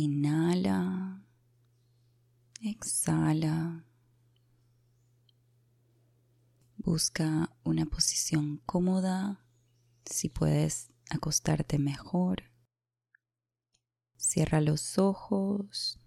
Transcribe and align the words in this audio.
Inhala. 0.00 1.26
Exhala. 2.62 3.84
Busca 6.78 7.54
una 7.64 7.84
posición 7.84 8.62
cómoda. 8.64 9.44
Si 10.06 10.30
puedes 10.30 10.88
acostarte 11.10 11.78
mejor. 11.78 12.44
Cierra 14.16 14.62
los 14.62 14.96
ojos 14.96 15.98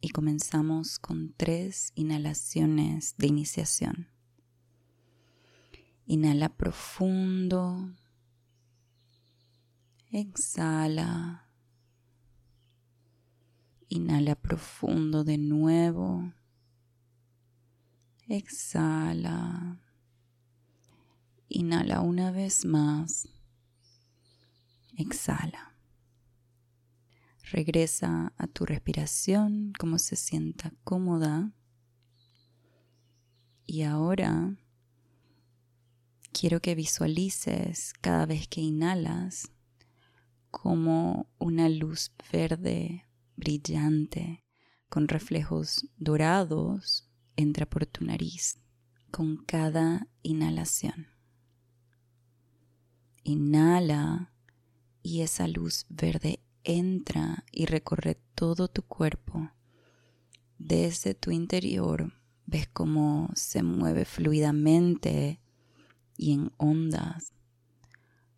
y 0.00 0.08
comenzamos 0.08 0.98
con 0.98 1.32
tres 1.36 1.92
inhalaciones 1.94 3.14
de 3.18 3.28
iniciación. 3.28 4.08
Inhala 6.06 6.48
profundo. 6.48 7.94
Exhala. 10.10 11.47
Inhala 13.90 14.34
profundo 14.34 15.24
de 15.24 15.38
nuevo. 15.38 16.30
Exhala. 18.28 19.80
Inhala 21.48 22.02
una 22.02 22.30
vez 22.30 22.66
más. 22.66 23.26
Exhala. 24.94 25.74
Regresa 27.50 28.34
a 28.36 28.46
tu 28.46 28.66
respiración 28.66 29.72
como 29.78 29.98
se 29.98 30.16
sienta 30.16 30.74
cómoda. 30.84 31.50
Y 33.64 33.82
ahora 33.82 34.54
quiero 36.32 36.60
que 36.60 36.74
visualices 36.74 37.94
cada 38.02 38.26
vez 38.26 38.48
que 38.48 38.60
inhalas 38.60 39.50
como 40.50 41.30
una 41.38 41.70
luz 41.70 42.12
verde 42.30 43.07
brillante 43.38 44.44
con 44.88 45.08
reflejos 45.08 45.86
dorados 45.96 47.08
entra 47.36 47.66
por 47.66 47.86
tu 47.86 48.04
nariz 48.04 48.58
con 49.10 49.36
cada 49.36 50.08
inhalación. 50.22 51.06
Inhala 53.22 54.32
y 55.02 55.20
esa 55.22 55.46
luz 55.48 55.86
verde 55.88 56.40
entra 56.64 57.44
y 57.52 57.66
recorre 57.66 58.20
todo 58.34 58.68
tu 58.68 58.82
cuerpo. 58.82 59.52
Desde 60.58 61.14
tu 61.14 61.30
interior 61.30 62.12
ves 62.46 62.68
cómo 62.68 63.30
se 63.34 63.62
mueve 63.62 64.04
fluidamente 64.04 65.40
y 66.16 66.32
en 66.32 66.52
ondas, 66.56 67.32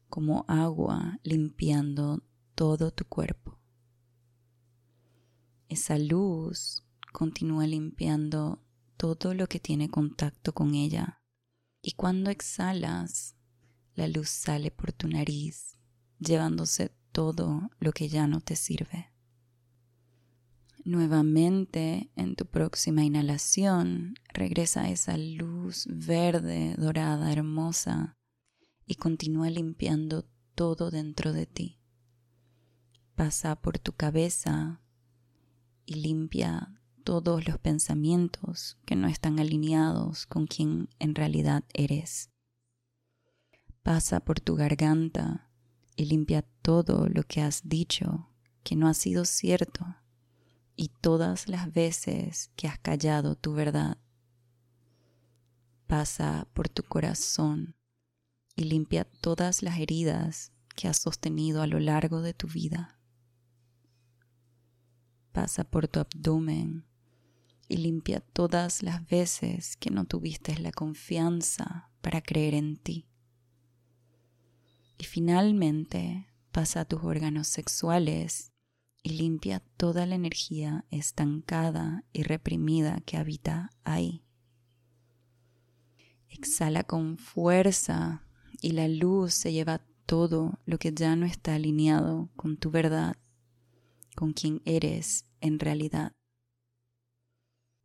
como 0.08 0.44
agua 0.48 1.18
limpiando 1.22 2.22
todo 2.54 2.90
tu 2.90 3.04
cuerpo. 3.06 3.59
Esa 5.70 5.98
luz 5.98 6.82
continúa 7.12 7.64
limpiando 7.64 8.60
todo 8.96 9.34
lo 9.34 9.46
que 9.46 9.60
tiene 9.60 9.88
contacto 9.88 10.52
con 10.52 10.74
ella. 10.74 11.22
Y 11.80 11.92
cuando 11.92 12.28
exhalas, 12.28 13.36
la 13.94 14.08
luz 14.08 14.30
sale 14.30 14.72
por 14.72 14.92
tu 14.92 15.06
nariz, 15.06 15.78
llevándose 16.18 16.90
todo 17.12 17.70
lo 17.78 17.92
que 17.92 18.08
ya 18.08 18.26
no 18.26 18.40
te 18.40 18.56
sirve. 18.56 19.12
Nuevamente, 20.84 22.10
en 22.16 22.34
tu 22.34 22.46
próxima 22.46 23.04
inhalación, 23.04 24.14
regresa 24.34 24.90
esa 24.90 25.16
luz 25.16 25.86
verde, 25.88 26.74
dorada, 26.78 27.32
hermosa 27.32 28.18
y 28.86 28.96
continúa 28.96 29.50
limpiando 29.50 30.28
todo 30.56 30.90
dentro 30.90 31.32
de 31.32 31.46
ti. 31.46 31.80
Pasa 33.14 33.54
por 33.54 33.78
tu 33.78 33.92
cabeza 33.92 34.80
y 35.90 35.96
limpia 35.96 36.72
todos 37.02 37.48
los 37.48 37.58
pensamientos 37.58 38.78
que 38.86 38.94
no 38.94 39.08
están 39.08 39.40
alineados 39.40 40.24
con 40.24 40.46
quien 40.46 40.88
en 41.00 41.16
realidad 41.16 41.64
eres. 41.74 42.30
Pasa 43.82 44.20
por 44.20 44.38
tu 44.38 44.54
garganta 44.54 45.50
y 45.96 46.04
limpia 46.04 46.42
todo 46.62 47.08
lo 47.08 47.24
que 47.24 47.40
has 47.40 47.68
dicho 47.68 48.30
que 48.62 48.76
no 48.76 48.86
ha 48.86 48.94
sido 48.94 49.24
cierto 49.24 49.84
y 50.76 50.92
todas 51.00 51.48
las 51.48 51.72
veces 51.72 52.52
que 52.54 52.68
has 52.68 52.78
callado 52.78 53.34
tu 53.34 53.52
verdad. 53.52 53.98
Pasa 55.88 56.46
por 56.52 56.68
tu 56.68 56.84
corazón 56.84 57.74
y 58.54 58.62
limpia 58.62 59.06
todas 59.20 59.64
las 59.64 59.80
heridas 59.80 60.52
que 60.76 60.86
has 60.86 60.98
sostenido 60.98 61.62
a 61.62 61.66
lo 61.66 61.80
largo 61.80 62.22
de 62.22 62.32
tu 62.32 62.46
vida. 62.46 62.99
Pasa 65.32 65.64
por 65.64 65.88
tu 65.88 66.00
abdomen 66.00 66.84
y 67.68 67.76
limpia 67.76 68.20
todas 68.20 68.82
las 68.82 69.06
veces 69.08 69.76
que 69.76 69.90
no 69.90 70.04
tuviste 70.04 70.58
la 70.58 70.72
confianza 70.72 71.90
para 72.00 72.20
creer 72.20 72.54
en 72.54 72.76
ti. 72.76 73.06
Y 74.98 75.04
finalmente 75.04 76.26
pasa 76.50 76.80
a 76.80 76.84
tus 76.84 77.02
órganos 77.04 77.46
sexuales 77.46 78.52
y 79.02 79.10
limpia 79.10 79.60
toda 79.76 80.04
la 80.04 80.16
energía 80.16 80.84
estancada 80.90 82.04
y 82.12 82.22
reprimida 82.22 83.00
que 83.06 83.16
habita 83.16 83.70
ahí. 83.84 84.24
Exhala 86.28 86.84
con 86.84 87.16
fuerza 87.16 88.26
y 88.60 88.72
la 88.72 88.88
luz 88.88 89.34
se 89.34 89.52
lleva 89.52 89.80
todo 90.06 90.58
lo 90.66 90.78
que 90.78 90.92
ya 90.92 91.16
no 91.16 91.24
está 91.24 91.54
alineado 91.54 92.30
con 92.36 92.56
tu 92.56 92.70
verdad, 92.70 93.16
con 94.20 94.34
quien 94.34 94.60
eres 94.66 95.24
en 95.40 95.58
realidad. 95.58 96.12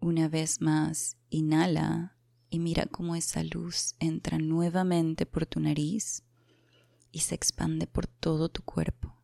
Una 0.01 0.27
vez 0.27 0.59
más, 0.59 1.15
inhala 1.29 2.17
y 2.49 2.59
mira 2.59 2.87
cómo 2.87 3.15
esa 3.15 3.41
luz 3.41 3.95
entra 4.01 4.37
nuevamente 4.37 5.25
por 5.25 5.45
tu 5.45 5.61
nariz 5.61 6.25
y 7.13 7.19
se 7.19 7.35
expande 7.35 7.87
por 7.87 8.07
todo 8.07 8.49
tu 8.49 8.63
cuerpo 8.63 9.15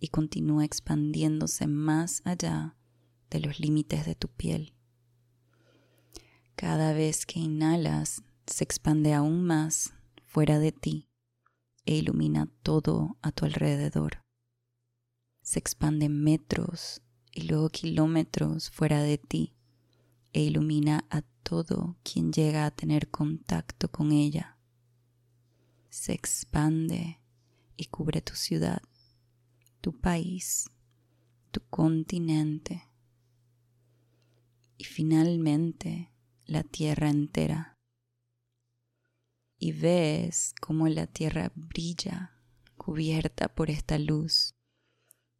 y 0.00 0.08
continúa 0.08 0.64
expandiéndose 0.64 1.66
más 1.66 2.22
allá 2.24 2.78
de 3.28 3.40
los 3.40 3.60
límites 3.60 4.06
de 4.06 4.14
tu 4.14 4.28
piel. 4.28 4.72
Cada 6.56 6.94
vez 6.94 7.26
que 7.26 7.40
inhalas, 7.40 8.22
se 8.46 8.64
expande 8.64 9.12
aún 9.12 9.44
más 9.44 9.92
fuera 10.24 10.58
de 10.58 10.72
ti 10.72 11.10
e 11.84 11.94
ilumina 11.94 12.48
todo 12.62 13.18
a 13.20 13.32
tu 13.32 13.44
alrededor. 13.44 14.22
Se 15.42 15.58
expande 15.58 16.08
metros 16.08 17.02
y 17.32 17.42
luego 17.42 17.68
kilómetros 17.68 18.70
fuera 18.70 19.02
de 19.02 19.18
ti 19.18 19.54
e 20.32 20.42
ilumina 20.42 21.04
a 21.10 21.22
todo 21.42 21.96
quien 22.04 22.32
llega 22.32 22.64
a 22.64 22.70
tener 22.70 23.10
contacto 23.10 23.90
con 23.90 24.12
ella. 24.12 24.56
Se 25.90 26.12
expande 26.12 27.20
y 27.76 27.86
cubre 27.86 28.22
tu 28.22 28.34
ciudad, 28.34 28.80
tu 29.80 29.92
país, 29.98 30.70
tu 31.50 31.60
continente. 31.68 32.88
Y 34.78 34.84
finalmente 34.84 36.12
la 36.46 36.62
tierra 36.62 37.10
entera. 37.10 37.74
Y 39.58 39.72
ves 39.72 40.54
cómo 40.60 40.88
la 40.88 41.06
tierra 41.06 41.52
brilla 41.54 42.32
cubierta 42.76 43.54
por 43.54 43.70
esta 43.70 43.98
luz 43.98 44.54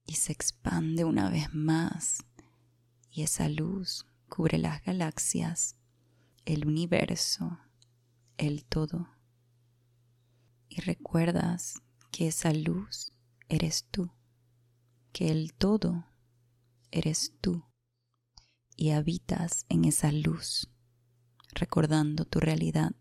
y 0.07 0.15
se 0.15 0.33
expande 0.33 1.05
una 1.05 1.31
vez 1.31 1.53
más 1.55 2.25
y 3.13 3.23
esa 3.23 3.49
luz 3.49 4.07
cubre 4.29 4.57
las 4.57 4.83
galaxias, 4.83 5.77
el 6.47 6.67
universo, 6.67 7.59
el 8.39 8.65
todo. 8.65 9.11
Y 10.69 10.81
recuerdas 10.81 11.75
que 12.11 12.29
esa 12.29 12.55
luz 12.55 13.13
eres 13.51 13.85
tú, 13.91 14.11
que 15.13 15.31
el 15.31 15.53
todo 15.53 16.07
eres 16.91 17.35
tú 17.43 17.67
y 18.75 18.91
habitas 18.91 19.67
en 19.69 19.85
esa 19.85 20.11
luz, 20.11 20.71
recordando 21.53 22.25
tu 22.25 22.41
realidad, 22.41 22.93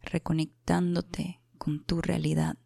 reconectándote 0.00 1.40
con 1.58 1.84
tu 1.84 2.00
realidad 2.00 2.58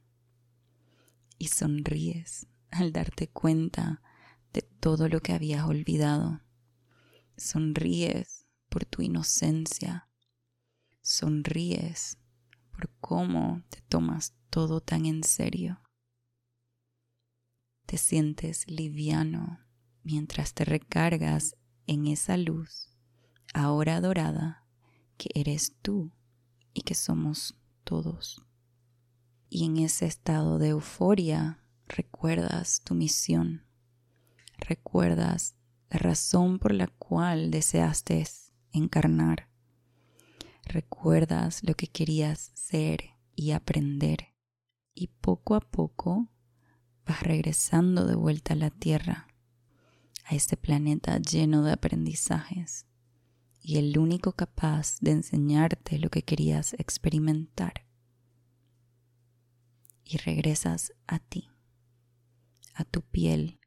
y 1.39 1.49
sonríes 1.49 2.47
al 2.81 2.93
darte 2.93 3.29
cuenta 3.29 4.03
de 4.53 4.63
todo 4.63 5.09
lo 5.09 5.21
que 5.21 5.33
habías 5.33 5.65
olvidado. 5.65 6.41
Sonríes 7.37 8.47
por 8.69 8.85
tu 8.85 9.03
inocencia, 9.03 10.09
sonríes 11.03 12.19
por 12.71 12.91
cómo 13.01 13.63
te 13.69 13.81
tomas 13.83 14.35
todo 14.51 14.81
tan 14.81 15.07
en 15.07 15.23
serio. 15.23 15.83
Te 17.87 17.99
sientes 17.99 18.69
liviano 18.69 19.61
mientras 20.03 20.55
te 20.55 20.65
recargas 20.65 21.57
en 21.87 22.07
esa 22.07 22.37
luz, 22.37 22.91
ahora 23.55 24.01
dorada, 24.01 24.67
que 25.17 25.31
eres 25.35 25.77
tú 25.83 26.13
y 26.75 26.83
que 26.83 26.95
somos 26.95 27.57
todos. 27.85 28.43
Y 29.49 29.65
en 29.65 29.77
ese 29.79 30.07
estado 30.07 30.59
de 30.59 30.69
euforia 30.69 31.63
recuerdas 31.89 32.81
tu 32.85 32.95
misión, 32.95 33.65
recuerdas 34.59 35.57
la 35.91 35.99
razón 35.99 36.59
por 36.59 36.73
la 36.73 36.89
cual 36.89 37.51
deseaste 37.51 38.25
encarnar. 38.73 39.49
Recuerdas 40.65 41.63
lo 41.63 41.75
que 41.75 41.87
querías 41.87 42.51
ser 42.55 43.11
y 43.35 43.53
aprender. 43.53 44.35
Y 44.95 45.09
poco 45.09 45.55
a 45.55 45.61
poco 45.61 46.31
vas 47.05 47.23
regresando 47.23 48.07
de 48.07 48.17
vuelta 48.17 48.55
a 48.55 48.57
la 48.57 48.71
Tierra, 48.71 49.29
a 50.25 50.35
este 50.35 50.57
planeta 50.57 51.19
lleno 51.19 51.63
de 51.63 51.73
aprendizajes 51.73 52.87
y 53.61 53.79
el 53.79 53.99
único 53.99 54.33
capaz 54.33 54.99
de 55.01 55.13
enseñarte 55.13 55.99
lo 55.99 56.09
que 56.09 56.23
querías 56.23 56.73
experimentar. 56.75 57.87
Y 60.05 60.19
regresas 60.19 60.93
a 61.07 61.19
ti, 61.19 61.51
a 62.77 62.85
tu 62.85 63.03
piel. 63.03 63.59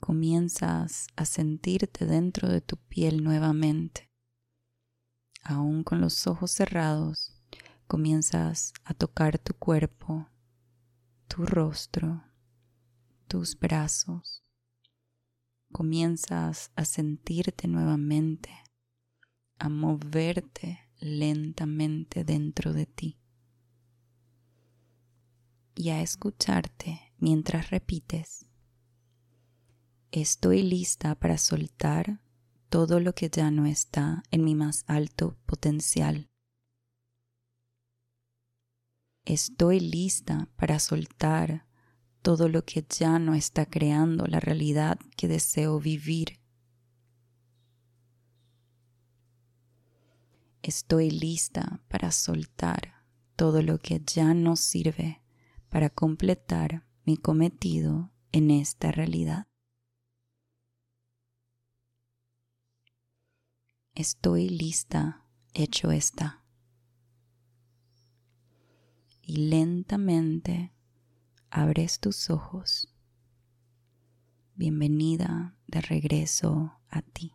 Comienzas 0.00 1.06
a 1.16 1.24
sentirte 1.24 2.04
dentro 2.04 2.48
de 2.48 2.60
tu 2.60 2.76
piel 2.76 3.22
nuevamente. 3.22 4.10
Aún 5.42 5.84
con 5.84 6.00
los 6.00 6.26
ojos 6.26 6.50
cerrados, 6.50 7.40
comienzas 7.86 8.72
a 8.84 8.92
tocar 8.92 9.38
tu 9.38 9.54
cuerpo, 9.54 10.28
tu 11.28 11.46
rostro, 11.46 12.24
tus 13.28 13.58
brazos 13.58 14.44
comienzas 15.74 16.70
a 16.76 16.84
sentirte 16.84 17.66
nuevamente, 17.66 18.50
a 19.58 19.68
moverte 19.68 20.88
lentamente 21.00 22.22
dentro 22.22 22.72
de 22.72 22.86
ti 22.86 23.23
y 25.74 25.90
a 25.90 26.00
escucharte 26.00 27.12
mientras 27.18 27.70
repites, 27.70 28.46
estoy 30.12 30.62
lista 30.62 31.14
para 31.14 31.38
soltar 31.38 32.20
todo 32.68 33.00
lo 33.00 33.14
que 33.14 33.28
ya 33.28 33.50
no 33.50 33.66
está 33.66 34.22
en 34.30 34.44
mi 34.44 34.54
más 34.54 34.84
alto 34.86 35.36
potencial. 35.46 36.30
Estoy 39.24 39.80
lista 39.80 40.48
para 40.56 40.78
soltar 40.78 41.66
todo 42.20 42.48
lo 42.48 42.64
que 42.64 42.84
ya 42.88 43.18
no 43.18 43.34
está 43.34 43.66
creando 43.66 44.26
la 44.26 44.38
realidad 44.40 44.98
que 45.16 45.28
deseo 45.28 45.80
vivir. 45.80 46.40
Estoy 50.62 51.10
lista 51.10 51.80
para 51.88 52.12
soltar 52.12 53.04
todo 53.36 53.62
lo 53.62 53.78
que 53.78 54.02
ya 54.04 54.34
no 54.34 54.56
sirve 54.56 55.23
para 55.74 55.90
completar 55.90 56.86
mi 57.04 57.16
cometido 57.16 58.12
en 58.30 58.52
esta 58.52 58.92
realidad. 58.92 59.48
Estoy 63.96 64.48
lista, 64.48 65.26
hecho 65.52 65.90
está. 65.90 66.44
Y 69.20 69.48
lentamente 69.48 70.72
abres 71.50 71.98
tus 71.98 72.30
ojos. 72.30 72.94
Bienvenida 74.54 75.56
de 75.66 75.80
regreso 75.80 76.78
a 76.88 77.02
ti. 77.02 77.34